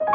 [0.00, 0.08] 皆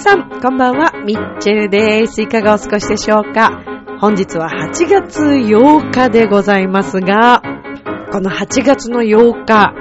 [0.00, 2.20] さん、こんばんは、ミッチェルです。
[2.20, 3.62] いかがお過ごしでしょうか？
[3.98, 7.51] 本日は8月8日でございますが、
[8.12, 9.72] この8月の8日、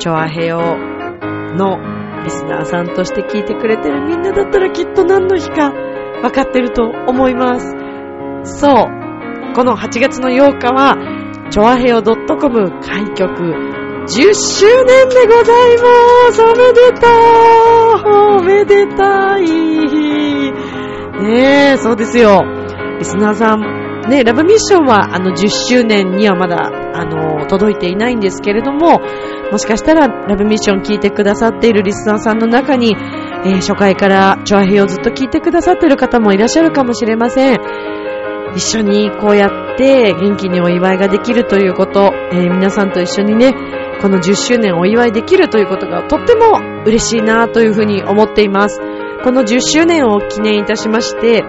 [0.00, 1.78] チョアヘヨの
[2.24, 5.70] リスナーさんとして聞いてくれてるみんなだったらきっと何の日か
[6.22, 7.72] 分かってると思います。
[8.58, 8.72] そう。
[9.54, 10.96] この8月の8日は、
[11.50, 13.32] チョアヘヨ .com 開局
[14.08, 17.06] 10周年でございますおめでと
[18.10, 19.46] うおめでたい
[21.22, 22.42] ねえ、そうですよ。
[22.98, 23.75] リスナーさん、
[24.08, 29.00] ね、ラブミッションはあの10周年にはまだあの届いていないんですけれども、
[29.50, 32.94] もしかしたらラブミッション聞いてくださっているリスナーさんの中に、
[33.44, 37.58] えー、初回からチョアヘをずっと聞いてくださっている方もいらっしゃるかもしれません。
[38.54, 43.52] 一緒にこうやって元気にお祝いができるということ、えー、皆さんと一緒にね、
[44.00, 48.80] この10周年お祝いできるということがとっても嬉しいなというふうに思っています。
[49.24, 51.42] この10周年を記念いたしまして、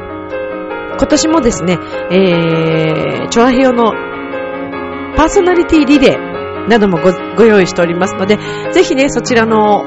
[0.98, 1.78] 今年もですね、
[2.12, 3.92] えー、チョアヘヨの
[5.16, 8.38] パーソナリティリレーなどもごご用意しておりますので、
[8.74, 9.86] ぜひね、そちらの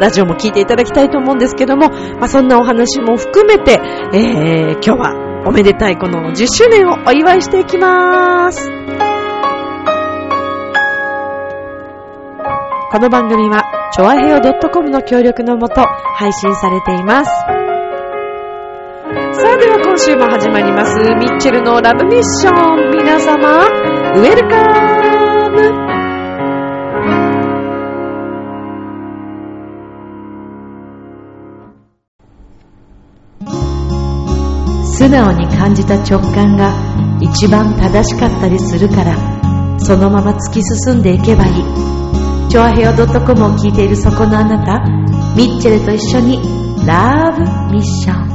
[0.00, 3.78] ラジオも聞いていただきたいと思うんですけども、まあ、そんなお話も含めて、
[4.14, 8.70] えー、今日はおめでたいこの10周年をお祝いしていきます。
[12.90, 14.40] この番組は、ちょあへよ
[14.72, 15.82] .com の協力のもと
[16.16, 17.67] 配信されています。
[19.98, 22.90] 週も始まります、ミッチェルのラブミッション。
[22.92, 23.66] 皆様、
[24.14, 24.56] ウェルカ
[25.50, 25.58] ム
[34.84, 36.72] 素直に感じた直感が
[37.20, 39.16] 一番正しかったりするから、
[39.80, 41.54] そのまま突き進んでいけばいい。
[42.48, 44.80] チョアヘオ .com を聞いているそこのあなた、
[45.36, 46.40] ミッチェルと一緒に
[46.86, 48.27] ラブミッション。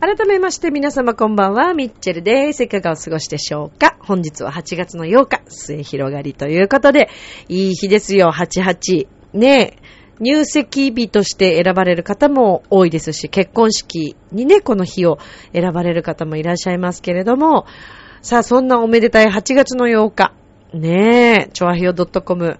[0.00, 2.62] 改めまして皆様こんばんは、ミッチェルです。
[2.62, 3.98] いかがお過ごしでしょうか？
[4.00, 7.10] 本日は8月の8日、末広がりということで、
[7.50, 9.08] いい日ですよ、88。
[9.34, 9.76] ねえ。
[10.18, 15.18] 入籍日として選ばれる方も多いですし、結婚式にね、この日を
[15.52, 17.66] 選ばれる方もいらっしゃいますけれども、
[18.22, 20.32] さあ、そんなおめでたい8月の8日、
[20.72, 22.58] ねえ、チョアヒヨ .com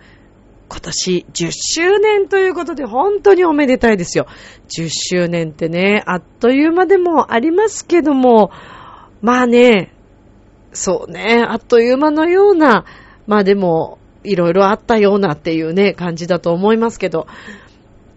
[0.71, 4.27] 今年10周年ということで本当におめでたいですよ。
[4.69, 8.53] 10周年ってね、あっという間でもありますけども、
[9.21, 9.93] まあね、
[10.73, 12.85] そうね、あっという間のような、
[13.27, 17.27] まあでも、いろいろあったようなっていうね、感じだと思いますけど、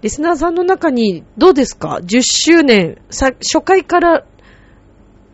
[0.01, 4.25] リスナーさんの中にどうですか ?10 周年、初回から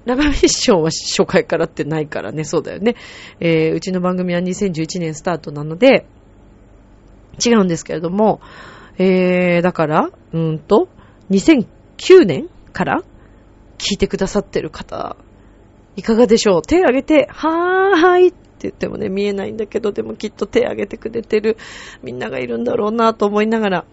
[0.06, 2.96] ラバミッションは初回からってないからね、そうだよね。
[3.40, 6.06] えー、うちの番組は2011年スタートなので、
[7.44, 8.42] 違うんですけれども、
[8.98, 10.90] えー、だから、うんと、
[11.32, 13.04] 2009年から
[13.78, 15.16] 聞いてくださってる方、
[15.96, 16.62] いかがでしょう？
[16.62, 21.58] 手挙げて、はーいって言ってもね、見えないんだけど、でもきっと手挙げてくれてる
[22.04, 23.86] みんながいるんだろうなと思いながら、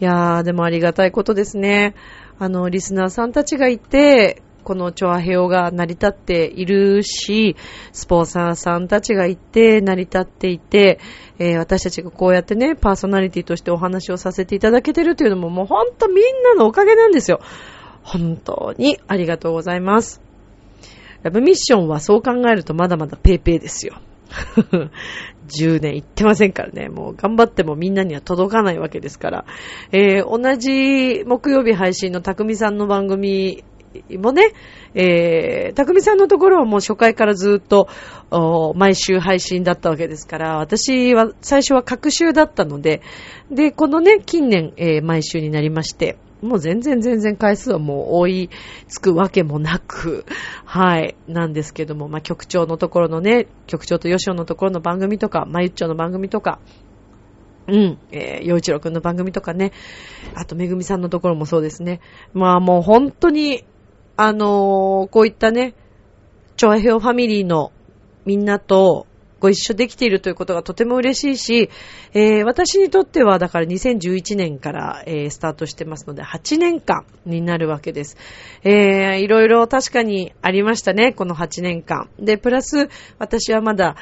[0.00, 1.94] いやー、でもありがたいことですね。
[2.38, 7.54] あの、リスナーさんたちがいて、このチョアヘオが成り立っているし、
[7.92, 10.98] スポンサーさんたちがいて、成り立っていて、
[11.38, 17.38] えー、私たちがこうやってね、パーソナリティとしてお話をさせていただけてるというのももうほんとみんなのおかげなんですよ。
[18.02, 20.20] 本当にありがとうございます。
[21.22, 24.00] ラブミッションはそう考えるとまだまだペーペーですよ。
[25.48, 26.88] 10年行ってませんからね。
[26.88, 29.44] もう頑張ってもみんなには届かないわけですから。
[29.92, 33.62] えー、同じ木曜日配信の匠さんの番組
[34.18, 34.52] もね、
[34.94, 37.88] えー、たくみさんのところはもう初回からずっと、
[38.74, 43.02] 毎週配信だったわけですから、私は最初は各週だったので、
[43.50, 48.50] で、このね、近年、えー、毎週になりまして、もう全然全然回数はもう追い
[48.88, 50.24] つくわけもなく、
[50.64, 56.58] はい、なんですけども、まあ、局長のところのね、局長と吉尾のところの番組とか、まゆっちょの番組とか、
[57.68, 57.98] うん。
[58.12, 59.72] えー、洋一郎くんの番組とかね。
[60.34, 62.00] あと、めぐみさんのところもそうですね。
[62.32, 63.64] まあもう本当に、
[64.16, 65.74] あのー、こういったね、
[66.56, 67.72] チョアヘオファミリーの
[68.24, 69.06] みんなと
[69.40, 71.70] ご一緒できているということがとても嬉しいし、
[72.14, 78.16] えー、私にとってはだから2011年から、えー、スタートしてますので8年間になるわけです。
[78.64, 82.08] えー、いろいろ確かにありましたね、この8年間。
[82.18, 83.96] で、プラス私はまだ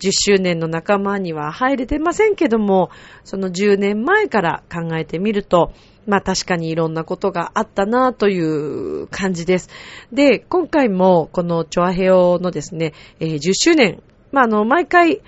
[0.00, 2.90] 10周年の仲間には入れてませんけども、
[3.24, 5.72] その10年前から考えてみると、
[6.06, 9.68] まあ確かにいろんなことがあったなという感じです。
[10.12, 15.20] で、今回もこのチョアヘオのですね、えー、10周年、まああの、毎回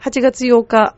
[0.00, 0.96] 8月8日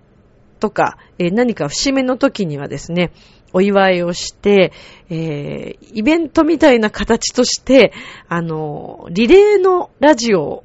[0.61, 3.12] とか、えー、何か節目の時にはですね、
[3.53, 4.73] お祝いをして、
[5.09, 7.93] えー、イベントみたいな形として、
[8.29, 10.65] あの、リレーのラジオを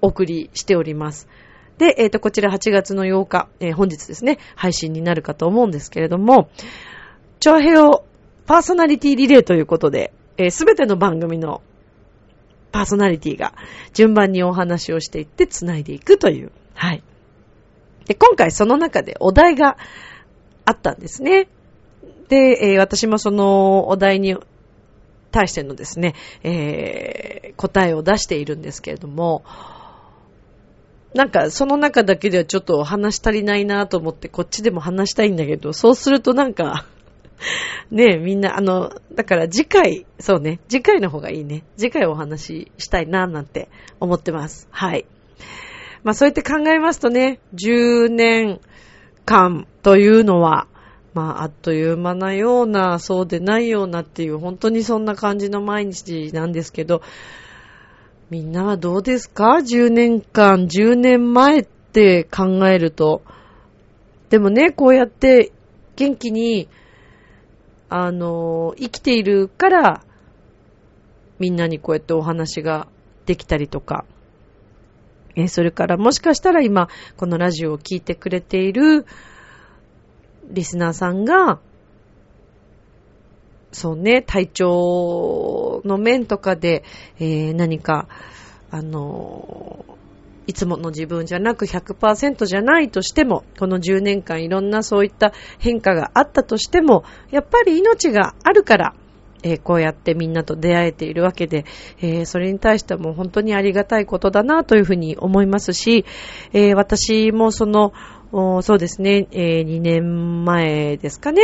[0.00, 1.28] お送りしております。
[1.78, 6.50] で、えっ、ー、と、こちら8月の8日、えー、本日ですね、配信になるかと思うんですけれども、
[7.40, 8.04] 長平を
[8.46, 10.12] パーソナリティリレーということで、
[10.50, 11.62] す、え、べ、ての番組の
[12.72, 13.54] パーソナリティが
[13.92, 16.52] 順番にお話をしていって繋いでいくという。
[16.74, 17.02] はい。
[18.06, 19.76] で、今回その中でお題が
[20.64, 21.48] あったんですね。
[22.28, 24.36] で、えー、私もそのお題に
[25.30, 29.44] 対してのですね、えー、答えを出しているんですけれども、
[31.14, 36.86] なんかその中だけではちょっと話し足りないなぁと思ってこっちでも話したいんだけど、そうするとなんか
[37.90, 41.64] ねえ、みんな、あの、だから次回、そうね、次回の方がいいね。
[41.76, 43.68] 次回お話ししたいな、なんて
[44.00, 44.68] 思ってます。
[44.70, 45.06] はい。
[46.04, 48.60] まあそうやって考えますとね、10年
[49.24, 50.66] 間というのは、
[51.14, 57.02] まああっという間なような、そうでないようなっていう、本当にそんな感じの毎日なんですけど、
[58.30, 63.22] みんなはどうですか ?10 年間、10年前って考えると。
[64.28, 65.52] でもね、こうやって
[65.96, 66.68] 元気に
[67.88, 70.04] あの、生きているから、
[71.38, 72.88] みんなにこうやってお話が
[73.26, 74.04] できたりとか、
[75.36, 79.06] えそれからもしかしたら今、このラジオを聴いてくれている
[80.50, 81.60] リスナーさんが、
[83.70, 86.82] そうね、体調の面とかで、
[87.20, 88.08] えー、何か、
[88.70, 89.84] あの
[90.48, 98.94] いつもの自分じゃなく100%じゃないとしても、この10年間いろんなそういった変化があったとしても、やっぱり命があるから、
[99.42, 101.66] えー、こうやってみんなと出会えているわけで、
[102.00, 106.06] えー、それに対しても本当にありがたいことだなというふうに思いますし、
[106.54, 107.92] えー、私もその、
[108.62, 111.42] そうですね、え2年前ですかね、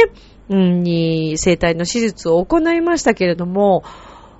[0.48, 3.84] に生体の手術を行いましたけれども、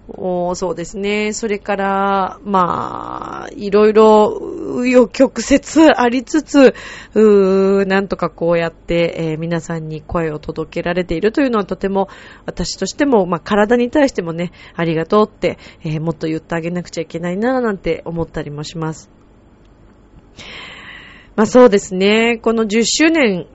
[0.07, 1.33] そうですね。
[1.33, 6.75] それから、まあ、いろいろ、紆余曲折ありつつ、
[7.15, 12.09] うなんとかこうやって、えー、皆さんに声を届けられているというのはとても、
[12.45, 19.11] 私としても、まあ、体に対してもね、ありがとうって、えー、もっと言ってあげなくちゃいけないな、なんて思ったりもします。
[21.37, 22.39] まあそうですね。
[22.39, 23.47] この10周年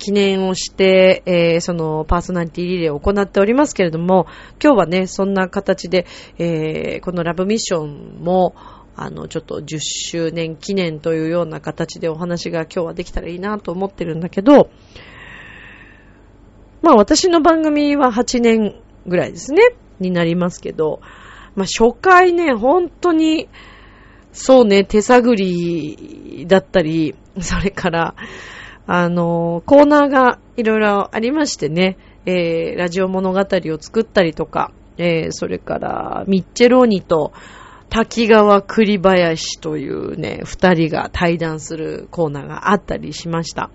[0.00, 4.26] 記念をして、えー、そのパーソナリティリレーを行っておりますけれども、
[4.60, 6.06] 今日はね、そんな形で、
[6.38, 8.54] えー、このラブミッションも、
[8.96, 14.70] あの、ちょっと10周年記念というような形でお話が今日はできたらいいなと思ってるんだけど、
[16.82, 19.62] まあ私の番組は8年ぐらいですね、
[20.00, 21.00] になりますけど、
[21.54, 23.48] まあ初回ね、本当に、
[24.32, 28.14] そうね、手探りだったり、それから、
[28.92, 31.96] あの、コーナーがいろいろありましてね、
[32.26, 37.32] えー、ラジオ物語を作ったりとか、えー、それから、ミッチェローニと
[37.88, 43.70] 滝川栗林というね、二人が対談するコーナーがあったりしました。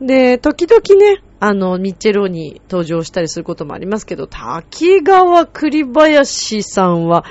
[0.00, 7.24] で、時々ね、あの、ミッチェローニ登場したりすることもありますけど、滝川栗林さんは、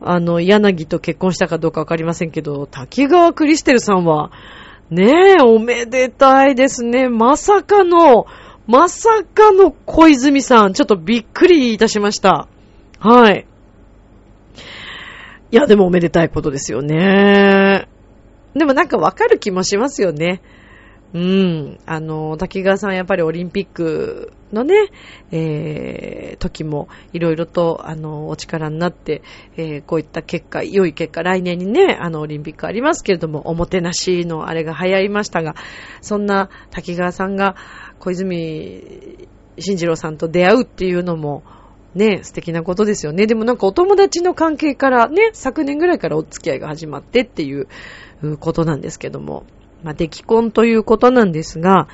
[0.00, 4.32] あの、柳と結婚したかどうかわかりませんけど、滝川クリステルさんは、
[4.90, 7.08] ねえ、おめでたいですね。
[7.08, 8.26] まさかの、
[8.66, 10.74] まさかの小泉さん。
[10.74, 12.46] ちょっとびっくりいたしました。
[12.98, 13.46] はい。
[15.50, 17.88] いや、でもおめでたいことですよね。
[18.54, 20.42] でもなんかわかる気もしますよね。
[21.14, 21.78] うん。
[21.84, 24.74] あの、滝川さんやっぱりオリンピックのね、
[25.30, 29.22] えー、時もいろいろと、あの、お力になって、
[29.56, 35.54] えー、こういった結果、良い結果、来年にね、あの、オリンピックありますけれども、おもてなしのあれが流行りましたが、
[36.00, 37.56] そんな滝川さんが
[37.98, 39.28] 小泉
[39.58, 41.42] 進次郎さんと出会うっていうのも、
[41.94, 43.26] ね、素敵なことですよね。
[43.26, 47.68] でもなんかお友達の関係からね、昨年ぐらいからお付き合いが始まってっていう
[48.38, 49.44] ことなんですけども、
[49.82, 51.88] まあ、出来婚ということなんですが、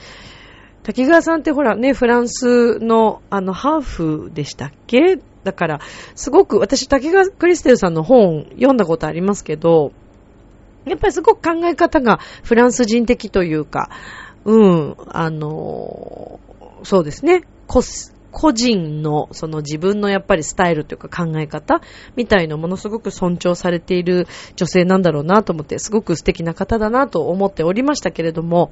[0.82, 5.18] 滝川さんってほらね、フランスのあの、ハーフでしたっけ？
[5.44, 5.80] だから、
[6.14, 9.92] すごく、私、滝川クリステルさんの本読んだことありますけど、
[10.86, 13.90] やっぱりすごく考え方がフランス人的というか、
[14.44, 16.40] うん、あの、
[16.82, 17.82] そうですね、個
[18.38, 21.80] 個人の、その自分のやっぱりスタイルというか考え方
[22.14, 28.70] みたいのものすごく尊重されている女性なんだろうなと思って、すごく素敵な方だなと思っておりましたけれども、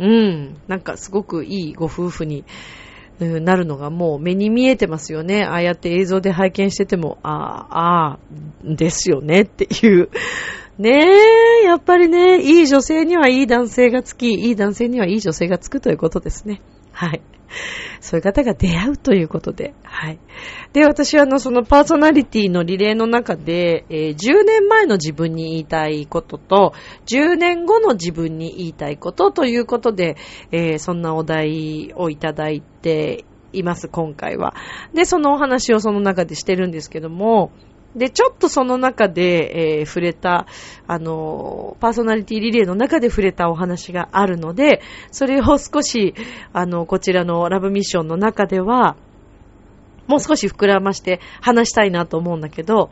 [0.00, 2.44] うん、なんかすごくいいご夫婦に、
[3.20, 5.44] なるのがもう目に見えてますよね。
[5.44, 7.30] ああやって映像で拝見してても、あ
[7.70, 8.18] あ、ああ、
[8.64, 10.08] ですよねっていう。
[10.78, 11.04] ね
[11.62, 16.60] え、やっぱりね、いい女性にはいい男性がつき、いい男性にはいい女性がつくということですね。
[16.92, 17.20] はい。
[18.00, 19.74] そういう方が出会うということで。
[19.82, 20.18] はい。
[20.72, 26.72] で、私はあの、そのパーソナリティのリレーの中で、えー、10年前の自分に言いたいことと、
[27.06, 30.16] 10年後の自分に言いたいことということで、
[30.52, 34.54] えー、そんなお題をいただいています、今回は。
[34.94, 37.50] で、そのお話をその中でしてるんですけども、
[37.96, 40.46] で、ちょっとその中で、えー、触れた、
[40.86, 46.14] あの、パーソナリティリレーの中で触れたお話があるので、それを少し、
[46.52, 48.96] あの、こちらのラブミッションの中では、
[50.06, 52.90] もう少し膨らまして話したいなと思うんだけど、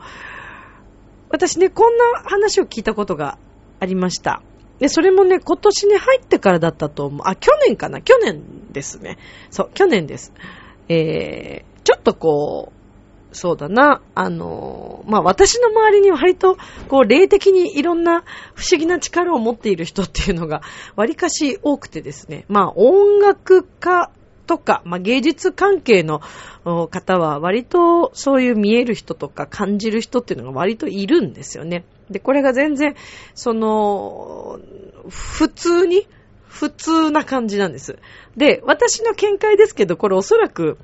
[1.29, 3.37] 私ね、こんな話を聞いたことが
[3.79, 4.41] ありました。
[4.79, 7.21] で、それもね、今年に入ってからだったと思う。
[7.25, 8.01] あ、去年かな？
[8.01, 9.17] 去年ですね。
[9.49, 10.33] そう、去年です。
[10.89, 12.76] えー、ちょっとこう、
[13.37, 16.57] そうだな、あの、まあ、私の周りに割と、
[16.89, 18.23] こう、霊的にいろんな
[18.55, 20.61] 不思議な力を持っている人っていうのが、
[20.95, 24.11] 割かし多くてですね、まあ、音楽家
[24.47, 26.21] とか、まあ、芸術関係の
[26.89, 31.85] 方は割とそういう見える人とか感じる人っていうのが割といるんですよね。
[32.09, 32.95] で、これが全然、
[33.35, 34.59] その、
[35.09, 36.07] 普通に、
[36.47, 37.99] 普通な感じなんです。
[38.35, 40.79] で、私の見解ですけど、これおそらく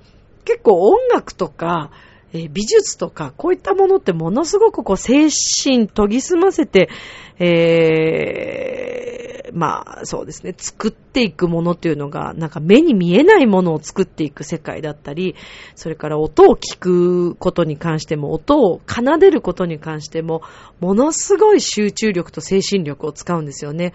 [0.46, 1.90] 結構音楽とか、
[2.34, 6.90] え、美術とか、こういったものってものすごくこう、精神研ぎ澄ませて、
[7.38, 15.36] えー、まあ、そうですね、作っていくものっていうのが、なんか目に見えないものを作っていく世界だったり、
[15.76, 20.42] それから音を聞くことに関しても、音を奏でることに関しても、
[20.80, 23.94] ものすごい集中力と精神力を使うんですよね。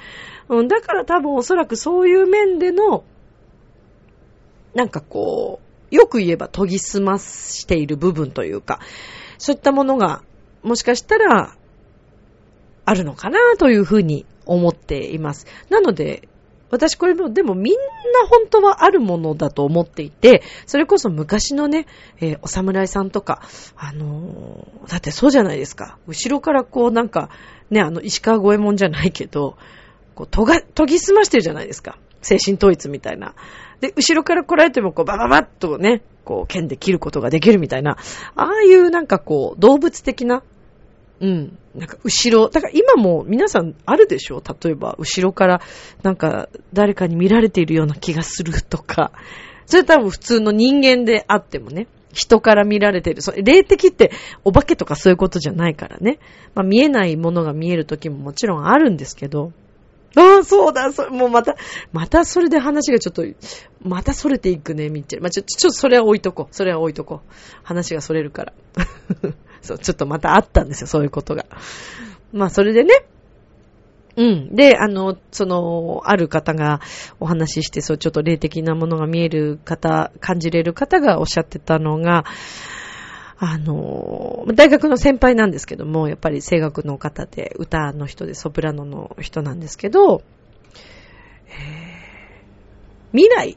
[0.49, 3.03] うん、だから多分おそらくそういう面での、
[4.75, 8.81] なんかこう、よく言えば研ぎ澄ましている部分というか、
[9.39, 10.23] そういったものが、
[10.63, 11.55] もしかしたら、
[12.85, 15.47] あるのかなというふうに思っています。
[15.69, 16.29] なので、
[16.71, 17.81] 私これも、でもみんな
[18.29, 21.87] 本当はあるものだと思っていて、それこそ昔のね、
[22.21, 23.43] えー、お侍さんとか、
[23.77, 25.99] あのー、だってそうじゃないですか。
[26.07, 27.31] 後ろからこうなんか、
[27.71, 29.57] ね、あの、石川五右衛門じゃないけど、
[30.15, 31.99] こう、とが、研ぎ澄ましてるじゃないですか。
[32.21, 33.35] 精神統一みたいな。
[33.81, 37.97] で、後ろから来られても、こう、バババッとね、こう、剣で切ることができるみたいな、
[38.35, 40.43] ああいうなんかこう、動物的な、
[41.21, 45.61] うん、なんか後ろ、だから今も皆さんあるでしょ例えば、後ろから
[46.03, 49.13] なんか誰かに見られているような気がするとか、
[49.67, 53.23] それ多分普通の人間であってもね、人から見られている。
[53.23, 54.11] それ霊的って
[54.45, 56.19] お化けとかそういうことじゃないからね。
[56.55, 59.53] まあ見えないものが見える時ももちろんあるんですけど、
[60.19, 61.57] ああ、そうだ、そもうまた、
[61.93, 63.25] またそれで話がちょっと、
[63.83, 65.23] またそれていくね、みっちゃん。
[65.23, 66.55] まあ、ちょ、ちょそれは置いとこう。
[66.55, 67.33] それは置いとこう。
[67.63, 68.53] 話がそれるから。
[69.63, 71.47] そう、ちょっとまたあったんですよ、そういうことが。
[72.33, 72.95] まあ、それでね。
[74.17, 74.57] うん。
[74.57, 76.81] で、あの、その、ある方が
[77.21, 82.25] お話しして、そう、ちょっと霊的なものが見える方、感じれる方がおっしゃってたのが、
[83.41, 90.23] あの、大学の先輩なんですけども、やっぱり声楽の方で、歌の人で、ソプラノの人なんですけど、
[91.47, 93.57] えー、未来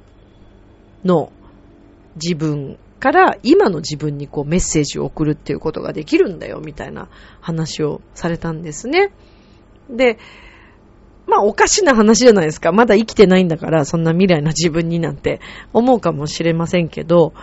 [1.04, 1.32] の
[2.16, 7.10] 自分から今の自分にこうメッセージを送るっていうことができるんだよ、みたいな
[7.42, 9.12] 話をされたんですね。
[9.90, 10.20] で、
[11.26, 12.72] まあおかしな話じゃないですか。
[12.72, 15.42] まだ生きてないんだから、そんな未来の自分になんて
[15.74, 17.34] 思うかもしれませんけど、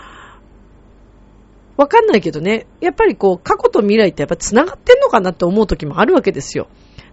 [1.79, 6.67] わかんないけどね、やっぱりこう、過去と未来ってやっぱ繋がってんのかなって思う時もあるわけですよ。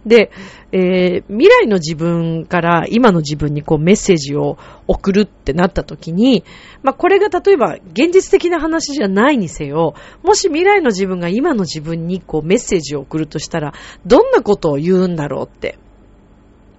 [0.04, 0.30] で、
[0.70, 4.56] えー、未来の自分から今の自分にこうメッセージを
[4.86, 6.44] 送るってなった時に、
[6.82, 13.72] まあこれが例えば現実的な話じゃないにせよ、もし未来の自分が今の自分にこうメッセージを送るとしたら、
[14.04, 15.78] どんなことを言うんだろうって。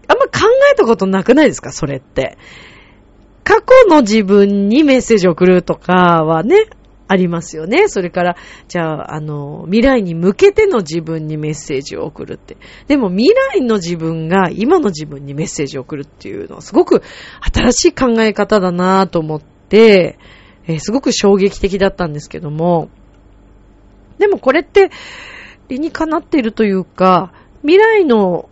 [0.08, 1.74] あんま考えたことなくないですか？
[1.74, 2.38] それって。
[3.44, 6.66] 過去の自分にメッセージを送るとかはね、
[7.08, 7.88] ありますよね。
[7.88, 8.36] それから、
[8.68, 12.58] じゃあ、あの、未来に向けての自分にメッセージを送るって。
[12.88, 17.02] でも未来の自分が今の自分にメッセージを送るっていうのはすごく
[17.54, 20.18] 新しい考え方だなぁと思って、
[20.68, 22.90] えー、すごく衝撃的だったんですけども、
[24.18, 24.90] でもこれって
[25.70, 28.50] 理にかなっているというか、未来の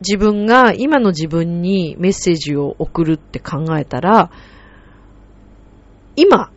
[0.00, 4.30] 自分が今の自分にメッセージを送るって考えたら、
[6.16, 6.50] 今、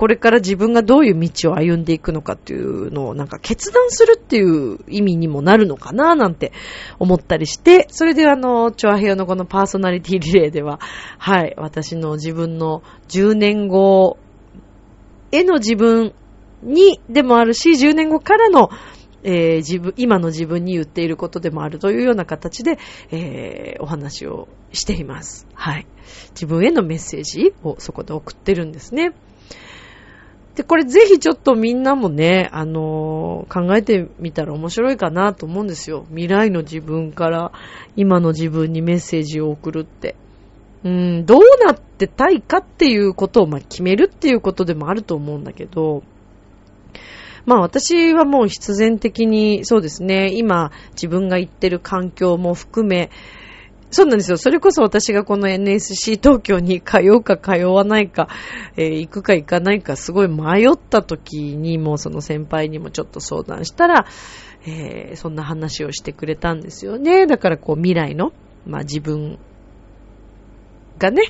[0.00, 6.52] これから自分がどういう道を歩んでいくのかっていうのをなんか決断するっていう意味にもなるのかななんて
[6.98, 10.80] 思ったりして、それであの、チョアヘヨのこのパーソナリティリレーでは、
[11.18, 14.16] はい、私の自分の10年後
[15.32, 16.14] への自分
[16.62, 18.70] にでもあるし、10年後からの
[19.22, 22.78] えー、自分、今の自分に言っていることでもあるというような形で、
[23.10, 25.46] えー、お話をしています。
[25.52, 25.86] はい。
[26.30, 29.12] 自分へのメッセージをそこで送ってるんですね。
[30.54, 36.06] で、これぜひちょっとみんなもね、あのー、考えてみたら面白いかなと思うんですよ。
[36.08, 37.52] 未来の自分から
[37.96, 40.16] 今の自分にメッセージを送るって。
[40.82, 46.02] うん、どうなってたいかっていうことを、まあ、決めるっていうことでもあると思うんだけど、
[47.46, 53.10] まあ私はもう必然的に、そうですね、今自分が行ってる環境も含め、
[53.90, 54.36] そうなんですよ。
[54.36, 58.28] それこそ私がこの NSC 東京に通うか通わないか、
[58.76, 64.06] えー、行くか行かないかすごい迷った時にもうその先輩にもちょっと相談したら、
[64.66, 67.26] えー、そんな話をしてくれたんですよね。
[67.26, 68.32] だからこう未来の、
[68.64, 69.38] まあ自分
[71.00, 71.22] がね、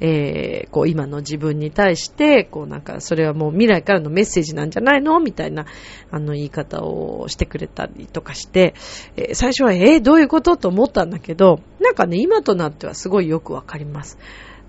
[0.00, 5.20] えー、こう今の自分に対して、こうなんかそれはもう未来からのメッセージなんじゃないの？
[5.20, 5.66] みたいな、
[6.10, 8.74] あの言い方をしてくれたりとかして、
[9.16, 10.56] えー、最初はえー、どういうこと？
[10.56, 14.18] と思ったんだけど、なんかね、今となってはすごいよくわかります。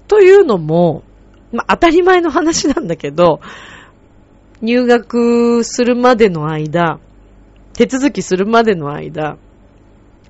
[0.08, 1.03] というのも、
[1.53, 3.39] まあ当たり前の話なんだけど、
[4.62, 7.00] 入学するまでの間、
[7.74, 9.38] 手続きするまでの間、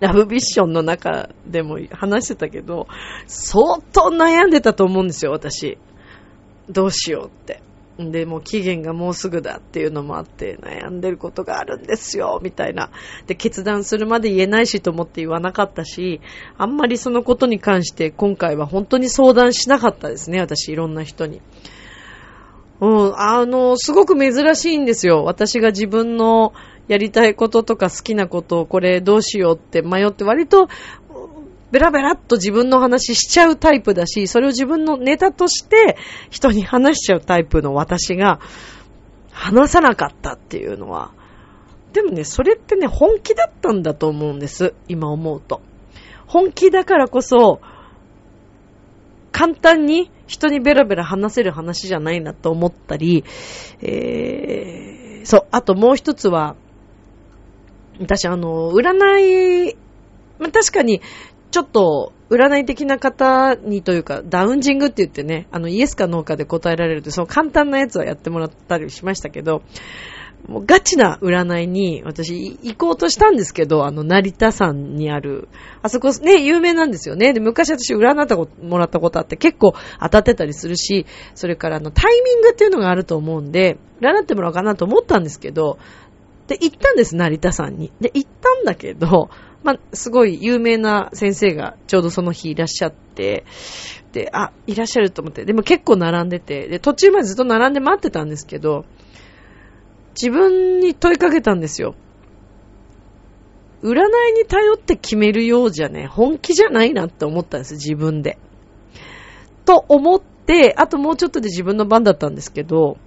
[0.01, 2.87] ラブビッションの中でも話してたけど、
[3.27, 5.77] 相当悩んでたと思うんですよ、私。
[6.69, 7.61] どうしようって。
[7.99, 12.89] で、もう期限がもうすぐだっていうのもあって悩んでることがあるんですよ、みたいな。
[13.27, 16.19] で、決断するまで言えないしと思って言わなかったし、
[16.57, 21.41] あんまりそのことに関して今回は本当に相談しなかったですね、私いろんな人に。
[22.79, 25.23] うん、あの、すごく珍しいんですよ。
[25.23, 26.53] 私が自分の
[26.91, 30.67] やりたいこととか好きなことをこれどうしようって迷って割と
[31.71, 35.95] ベラベラっと自分の話しちゃうタイプだし、それを自分のネタとして
[36.29, 38.41] 人に話しちゃうタイプの私が
[39.31, 41.13] 話さなかったっていうのは、
[41.93, 44.73] でもね、それってね、本気だったんだと思うんです。
[44.89, 45.61] 今思うと。
[46.27, 47.61] 本気だからこそ、
[49.31, 53.23] 簡単に人にベラベラ話せる話じゃないなと思ったり、
[53.81, 56.55] えー、そう、あともう一つは、
[58.01, 59.75] 私、あの、占い、
[60.39, 61.01] まあ、確かに、
[61.51, 69.61] ちょっと、占い的な方にというか、ダウンジングって言ってね、あの、イエスかノーかで答えられるって、その簡単なやつはやってもらったりしましたけど、
[70.47, 75.49] もうガチな占いに私行こうとしたんですけど、あの、成田山にある、
[75.81, 77.33] あそこね、有名なんですよね。
[77.33, 78.35] で、昔私占って
[78.65, 85.77] もらったことあって結構当たってたりするし、それからあの、タイミングっていうのがあると思うんで、占ってもらおうかなと思ったんですけど、
[86.51, 87.93] で、行ったんです、成田山に。
[88.01, 89.29] で、行ったんだけど、
[89.63, 93.45] まあ、すごい有名な先生がちょうどその日いらっしゃって、
[94.11, 98.83] で、あ、いらっしゃると思って、でも結構並んでて、で、途中までずっと並んで待ってたんですけど、
[100.21, 101.95] 自分に問いかけたんですよ。
[103.81, 104.01] 占い
[104.37, 108.37] に頼って決めるようじゃね、本気じゃないなって思ったんです、自分で。
[109.63, 112.97] と思って、あともうちょっとで自分の番だったんですけど、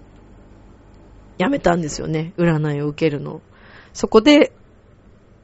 [1.38, 2.32] やめたんですよね。
[2.36, 3.40] 占いを受けるの。
[3.92, 4.52] そこで、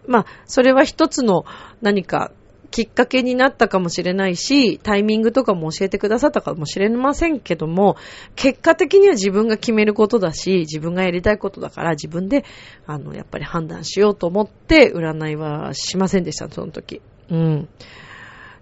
[0.07, 1.44] まあ、それは一つの
[1.83, 2.33] 何か
[2.70, 7.96] きっかけになったかもしれないし、タイミングとかも教えてくださったかもしれませんけども、
[8.37, 12.44] 結果的には自分が決めることだし、自分がやりたいことだから自分で、
[12.87, 17.03] あの、やっぱり判断しようと思って占いはしませんでした、その時。
[17.29, 17.68] うん。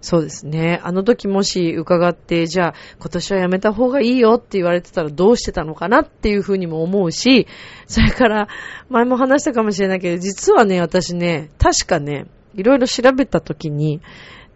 [0.01, 0.79] そうですね。
[0.83, 7.47] あの時もし伺って、じゃあ今年はやめた方がいいよって言われてたらどうしてたのかなっていうふうにも思うし、
[7.85, 8.47] それから
[8.89, 13.99] 前も話したかもしれないけど、実はね、私ね、確かね、いろいろ調べた時に、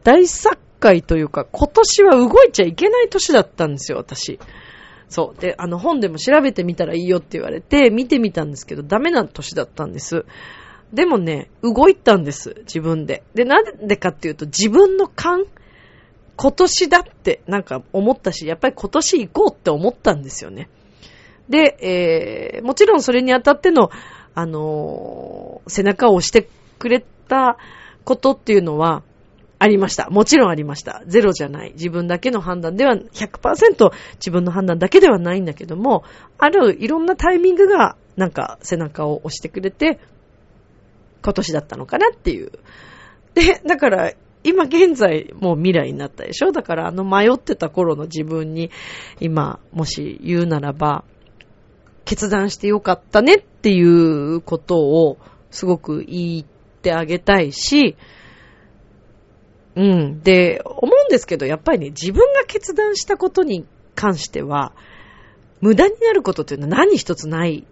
[0.03, 4.39] 大作会というか、今年は動いちゃいけない年だったんですよ、私。
[5.10, 5.41] そう。
[5.41, 10.25] で、あの本でも調べてみたらいいよって言われて、見てみたんですけど、ダメな年だったんです。
[10.93, 13.23] でもね、動いたんです、自分で。
[13.34, 15.45] で、なんでかっていうと、自分の勘、
[16.36, 20.69] 今年だってなんか思ったし、やっぱり今年行こうって思ったんですよね。
[21.49, 23.89] で、えー、もちろんそれにあたっての、
[24.36, 27.58] あのー、背中を押してくれた
[28.03, 29.03] ことっていうのは、
[29.60, 30.10] ありました。
[30.10, 31.03] もちろんありました。
[31.08, 31.71] ゼロじゃない。
[31.71, 36.03] 自分だけの判断では、100%自分の判断だけではないんだけども、
[36.38, 39.99] あるいろんなタイミングが、なんか背中を押してくれて、
[41.23, 42.51] 今年だったのかなっていう。
[43.33, 46.51] で、だから、今現在もう未来になったでしょ？
[46.51, 48.71] だからあの迷ってた頃の自分に
[49.21, 51.05] 今もし言うならば、
[52.03, 55.17] 決断してよかったねっていうことを
[55.49, 56.45] すごく言っ
[56.81, 57.95] てあげたいし、
[59.75, 60.21] うん。
[60.21, 64.73] で、思うんですけど、やっぱりね、自分が決断したことに関しては、
[65.62, 67.65] 無駄になることっていうのは何一つない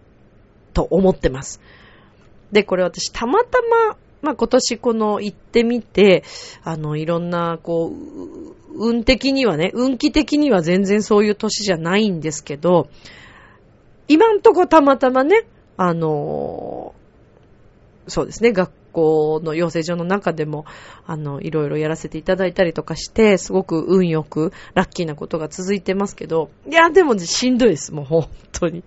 [0.74, 1.60] と思ってます。
[2.52, 6.24] で、これ私たまたま、まあ、今年この行ってみて、
[6.64, 12.90] あの、いろんな、こう、運的にはね、運気的には全然そういう年じゃないんですけど、
[14.08, 15.46] 今んとこたまたまね、
[15.78, 16.94] あの
[18.08, 20.66] そうですね、学校の養成所の中でも、
[21.06, 28.84] あの、いろいろやらせていただいたりとかして、すごく運よく、ラッキーなことが続いてますけど、いや、でもしんどいです、もう本当に。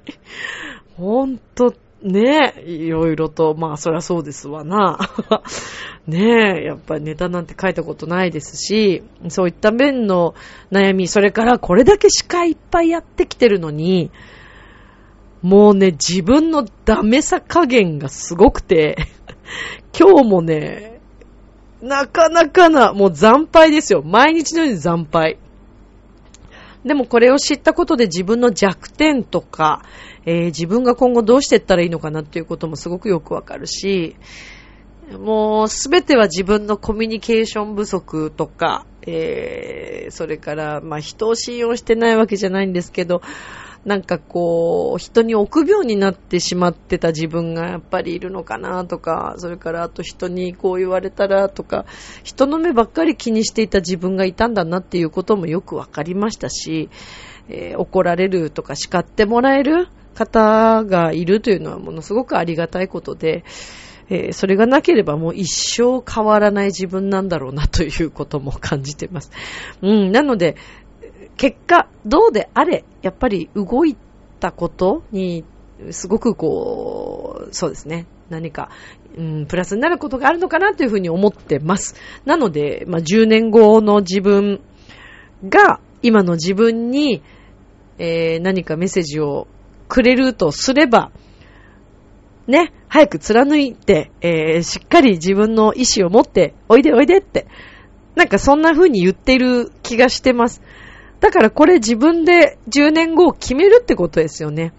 [0.97, 1.73] 本当
[2.05, 4.99] ねえ、いろいろと、まあそりゃそうですわな。
[6.07, 10.35] ねえ、やっぱりネタなんて書いたことないですし、そういった面の
[10.71, 14.11] 悩み、それからこれだけ司会いっぱいやってきてるのに、
[15.41, 18.97] もうね、自分のダメさ加減がすごくて、
[19.99, 21.01] 今日もね、
[21.81, 24.03] なかなかな、もう惨敗ですよ。
[24.03, 25.39] 毎日のように惨敗。
[26.85, 29.83] でもこれを知ったことで自分の弱点とか、
[30.27, 34.17] えー、自分が今後どうしていったらいいのかなっていうこともすごくよくわかるし、
[35.13, 43.21] もうすべては自分のコミュニケーション不足とか、えー、それから、まあ人を信用してないわけじゃないんですけど、
[43.85, 51.85] なんかこう、人に臆病になってしまってた自分がやっぱりいるのかなとか、それからあと人にこう言われたらとか、
[52.23, 56.89] 人の目ばっかり気にしていた自分がいたんだなっていうこともよくわかりましたし、
[57.51, 63.45] えー、怒られるとか叱ってもらえる方がいるというのはものすごくありがたいことで、
[64.09, 69.31] えー、それがなければもう一生変わらない自分なんだろうなということも感じてます。
[69.83, 70.57] うん、なので、
[71.37, 73.97] 結果、どうであれ、やっぱり動い
[74.41, 75.45] たことに、
[75.91, 78.71] すごくこう、そうですね、何か、
[79.17, 81.97] うん、プラスになることがあるのかなというふうに思ってます。
[82.25, 84.61] なので、まあ、10年後の自分
[85.49, 87.23] が、今の自分に、
[87.99, 89.47] えー、何かメッセージを
[89.95, 91.13] くれるとすれば、
[92.49, 97.47] ね、早く貫いて、えー、しっかり自分の意志を持って、おいでおいでって、
[98.17, 100.63] なんかそんな風に言ってる気がしてます。
[101.21, 104.73] だからこれ自分で10年後を決めるってことですよね。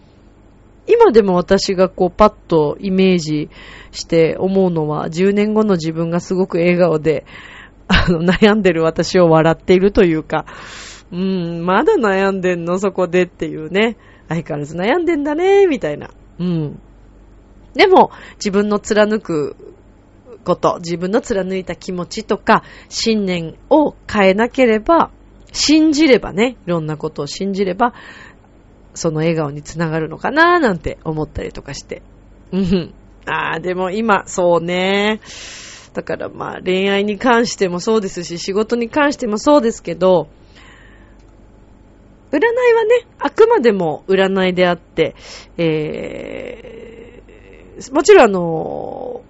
[0.85, 3.49] 今でも私がこうパッとイメージ
[3.91, 7.25] して思うのは10年後の自分がすごく笑顔で
[7.87, 10.45] あの悩んでる私を笑っているというか、
[11.13, 13.95] うん、まだ悩んでんのそこでっていうね。
[14.29, 16.09] 相変わらず悩んでんだね、みたいな。
[16.39, 16.79] うん。
[17.73, 19.55] でも、自分の貫く
[20.43, 25.11] こと、自分の貫いた気持ちとか、信念を変えなければ、
[25.51, 27.93] 信じればね、いろんなことを信じれば、
[28.93, 32.01] その笑顔につながるのかななんて思ったりとかして。
[32.51, 32.93] うん。
[33.25, 35.19] ああ、でも今、そうね。
[35.93, 40.27] だからまあ恋愛に関してもそうですし、仕事に関してもそうですけど、
[42.35, 45.15] 占いはね、あくまでも占いであって、
[45.57, 49.21] えー、もちろんあの、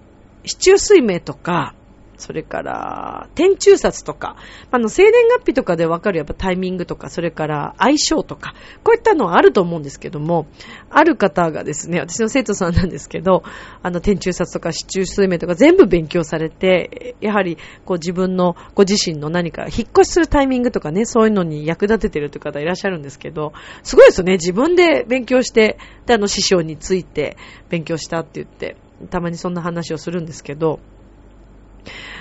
[0.44, 1.74] 市中水明とか、
[2.18, 4.36] それから、天中札とか、
[4.70, 10.46] あの、生年月日とかでわかるやっぱタイミングとか、それから相性とか、こういったのはあると思うんですけども、
[10.90, 13.42] ある方がですね、私の生徒さんなんですけど、
[13.82, 23.52] あの、天中札とか市中水明とか全部勉強されて、やはり、こう自分の、ご自身の何か、引っ越しするタイミングとかね、そういうのに役立ててるという方いらっしゃるんですけど、
[23.82, 27.36] すごいですよね、自分で勉強して、で、あの、師匠について
[27.68, 28.76] 勉強したって言って、
[29.10, 30.80] たまにそんな話をするんですけど、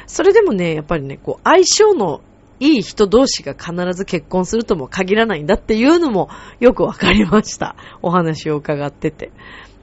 [0.08, 2.22] それでもね、やっぱりね、こう、相性の
[2.60, 7.76] いい人同士が必ず結婚するとも限らないんだっていうのもよくわかりました。
[8.02, 9.32] お話を伺ってて。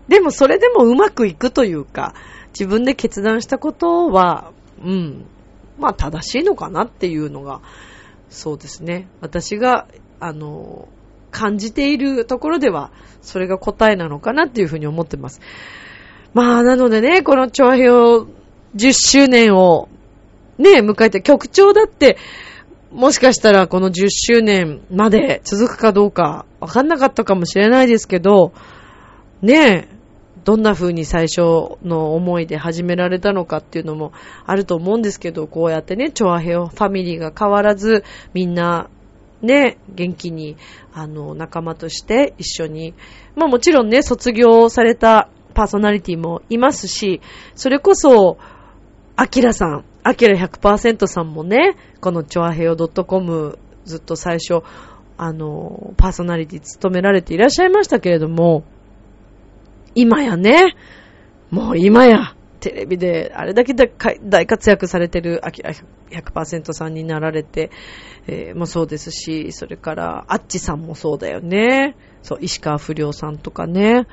[0.09, 2.15] でもそれでもうまくいくというか、
[2.49, 5.27] 自分で決断したことは、うん、
[5.79, 7.61] まあ正しいのかなっていうのが、
[8.29, 9.09] そうですね。
[9.21, 9.87] 私が、
[10.19, 10.89] あの、
[11.31, 12.91] 感じているところでは、
[13.21, 15.41] それが答えなのかなっていうふうに思ってます。
[16.35, 18.27] まあ、なのでね、この長編
[18.77, 19.89] 10周年を
[20.59, 22.17] ね、迎えて局長だって、
[22.93, 28.53] もしかしたらこの10周年まで続くかどうかわかんなかったかもしれないですけど、
[29.41, 29.89] ねえ、
[30.45, 31.41] どんな風に最初
[31.83, 34.13] の思いで始められたのかっていうのも
[34.45, 38.05] あると思うんですけど、こうやってね、チョアヘオファミリーが変わらず、
[38.35, 38.89] みんな、
[39.41, 40.57] ね、元気に、
[40.93, 42.95] あの、仲間として一緒に、
[43.35, 47.21] まあもちろんね、卒業されたパーソナリティもいますし、
[47.55, 48.39] それこそ、
[49.17, 54.63] アキラさん、アキラ100%さんもね、このチョアヘヨ .com ずっと最初、
[55.17, 58.65] あの、パーソナリティ務められていらっしゃいましたけれども、
[59.95, 60.75] 今やね、
[61.51, 65.73] もう今や、テレビであれだけ大活躍されてる、あきら
[66.11, 67.71] 100%さんになられて、
[68.27, 71.97] えー、もそうですし、それから、あっちさんもそうだよね。
[72.23, 74.07] そう、石川不良さんとかね。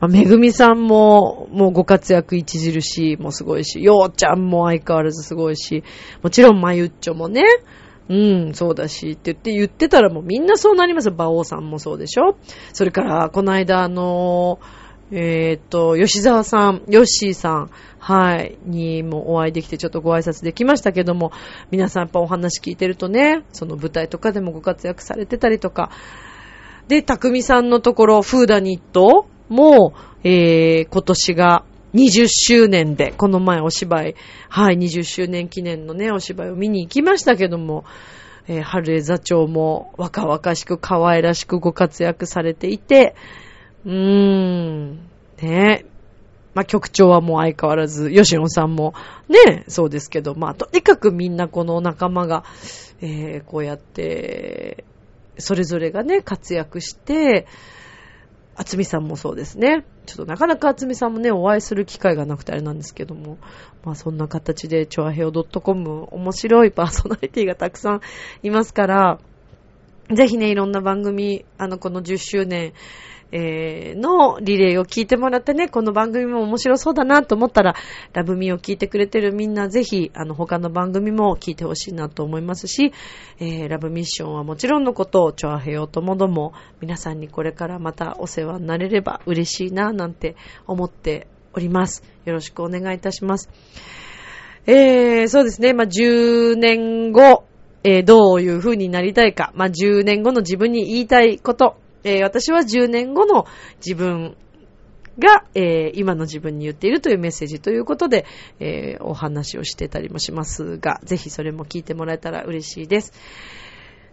[0.00, 5.82] まあ、めぐみさんも、もうご活躍著しい、もうすごいし、ようちゃんも相変わらずすごいし、
[6.22, 7.42] もちろんまゆっちょもね、
[8.08, 8.14] う
[8.50, 11.14] ん、そうだし、って言って言ってたらもうみんなそうなりますよ。
[11.14, 12.36] 馬王さんもそうでしょ。
[12.72, 14.60] それから、この間、あの
[15.10, 21.32] えー、っと、吉沢さん、ヨッシーさん、はい、にもお会いできてちょっとご挨拶できましたけども、
[21.70, 25.90] 皆さんやっぱお話聞いてるとね、その舞台とかでもご活躍されてたりとか、
[26.88, 29.26] で、匠さんのところ、フーダニット。
[29.48, 34.14] も、えー、今年が20周年で、この前お芝居、
[34.48, 37.84] はい、20周年記念のね、お芝居を見に行きましたけども、
[38.46, 43.14] えー、春江座長も若々しく可愛らしくご活躍されていて、
[43.84, 45.08] うーん。
[45.40, 45.84] ね
[46.54, 48.94] まあ、局長はもう相変わらず、吉野さんも、
[49.28, 52.44] ねそうですけど、まあ、とにかくみんなこの仲間が、
[53.00, 54.84] えー、こうやって、
[55.38, 57.46] それぞれがね、活躍して、
[58.60, 59.84] あつみさんもそうですね。
[60.04, 63.38] ちょっとなかなかあつみさんもね、お会いする機会がなくてあれなんですけども、
[63.84, 68.00] まあそんな形で、チョアヘオ .com 面白いパーソナリティがたくさん
[68.42, 69.20] いますから、
[70.12, 72.72] ぜひね、いろんな番組、あの、この10周年、
[73.30, 77.74] えー、のリレーを聞いてもらってね、この番組も面白そうだなと思ったら、
[78.12, 82.92] ラブミーを聞いてくれてるみんなぜひ、あの、他の番組も聞いてほしいなと思いますし、
[83.38, 90.36] えー、ラブミッションはもちろんのことを、チョアヘヨともども、皆さんにこれからまたお世話になれれば嬉しいな、なんて
[90.66, 92.02] 思っております。
[92.24, 93.50] よろしくお願いいたします。
[94.66, 97.44] えー、そうですね、まあ、10年後、
[97.84, 103.46] えー、どういう風になりたいか、まあ、10年後の自分に言いたいこと、えー、私は10年後の
[103.84, 104.36] 自分
[105.18, 108.24] が、えー、今の自分に言っているというメッセージということで、
[108.60, 113.12] えー、お話をしてたりもしますが、ぜひそれも聞いてもらえたら嬉しいです。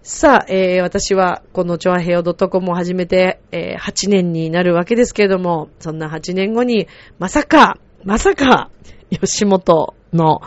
[0.02, 8.70] さあ、えー、私はこのチョアヘオ .com を始めて、えー、8年になるわけですけれども、そんな8年後に、まさか、まさか、
[9.10, 10.42] 吉本の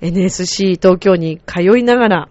[0.00, 2.28] NSC 東京に通いながら、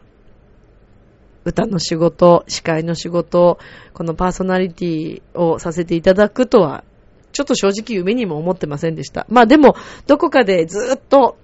[1.45, 3.59] 歌の仕事、司会の仕事、
[3.93, 6.83] このパーソナリティをさせていただくとは、
[7.31, 9.25] ちょっと正直夢にも思ってませんでした。
[9.29, 9.75] まあでも、
[10.07, 11.37] どこかでずっと、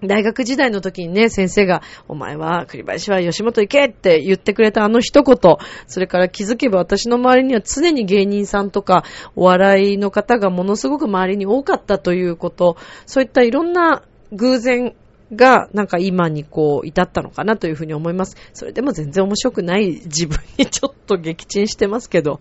[0.00, 5.56] 大学時代の時にね、先生が、お前は栗林は吉本行けって言ってくれたあの一言、
[5.88, 14.94] それから気づけば私の周りには常に芸人さんとかお笑いの方がものすごく周りに多かったということ、そういったいろんな偶然
[15.34, 18.36] が、なんか今にこう、至ったのかなというふうに思います。
[18.52, 22.40] それでも全然面白くない自分にちょっと撃沈してますけど。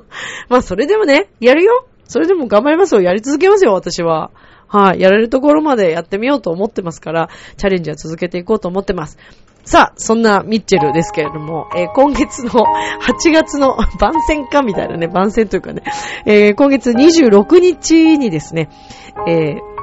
[0.48, 3.00] まあ、それでもね、やるよそれでも頑張りますよ。
[3.00, 4.30] やり続けますよ、私は。
[4.68, 9.18] はい、やれるところまでやってみようと思ってますから、チャレンジは続けていこうと思ってます。
[9.64, 12.50] さあ、そんなミッチェルですけれども、えー、今月の
[13.02, 15.82] 8月の 番宣かみたいなね、番宣というかね、
[16.24, 18.70] えー、今月26日にですね、
[19.26, 19.75] えー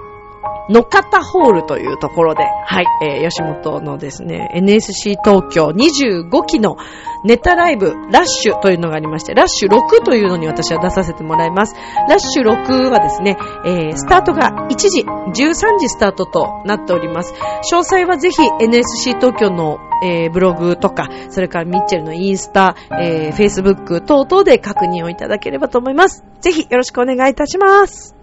[0.69, 6.78] のかたホールというところで、はい、えー、吉本のですね、NSC 東京25期の
[7.23, 11.76] ネタライブ、ラッシュというのがありまして、ラッシュ6というのに私は出させてもらいます。
[12.10, 17.34] ラッシュ6はですね、えー、スタートが1時、13時スタートとなっております。
[17.71, 26.26] 詳細はぜひ NSC 東京のえー、ブログとか、それからミッチェルのインスタ、えー、フェイスブック等々で確認をいただければと思います。
[26.41, 28.22] ぜひよろしくお願いいたします。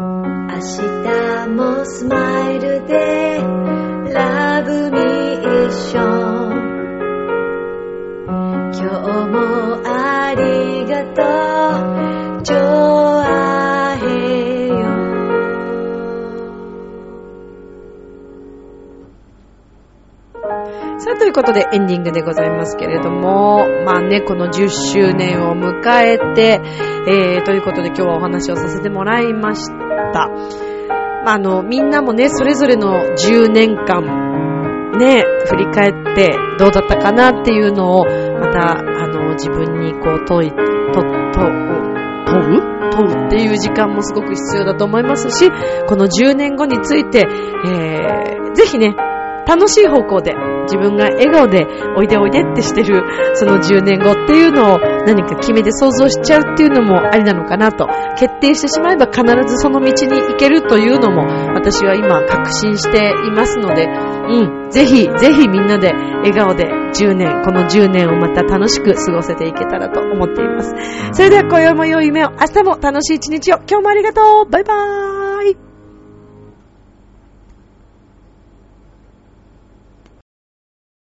[0.00, 3.40] 明日もスマイルで
[4.14, 6.58] ラブミッション
[8.74, 8.86] 今日
[9.26, 11.22] もありがと
[12.38, 12.42] う。
[12.44, 14.74] ジョアヘヨ
[21.00, 26.60] さあ、ということでエンディングでございますけれども、まあね、この10周年を迎えて、
[27.10, 29.66] えー、ということで今日はお話をさせてもらいまし
[30.12, 30.28] た。
[31.24, 34.02] まあ、あの、みんなもね、それぞれの10年間、
[34.98, 41.40] ね、振り返ってどうだったかなっていうのを、また、あの、自分にこう問い、と、と、
[42.26, 42.78] 問う？
[42.90, 45.50] 問うっていう時間もすごく必要だと思いますし、
[45.88, 48.94] この10年後について、えー、ぜひね、
[49.48, 50.34] 楽しい方向で
[50.64, 53.02] 自分が笑顔でおいでおいでってしてる
[53.34, 61.22] その10年後っていうのを何か決めて想像しちゃうっていうのもありなのかなと決定してしまえば必ずその道に行けるというのも
[61.54, 70.74] 私は今確信していますのでうんぜひぜひみんなで笑顔で10年、この10年をまた楽しく過ごせていけたらと思っています。
[71.12, 74.50] それでは今宵も良い夢を、明日も楽しい一日を、今日もありがとう。
[74.50, 75.67] バイバーイ。